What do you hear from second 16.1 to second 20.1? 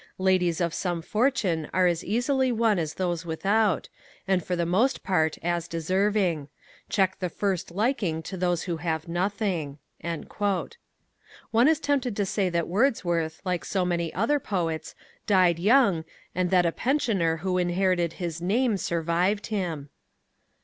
and that a pensioner who inherited his name survived him.